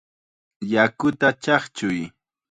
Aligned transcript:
¡Yakuta 0.71 1.27
chaqchuy! 1.43 1.99